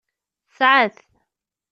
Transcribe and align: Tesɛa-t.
Tesɛa-t. 0.47 0.95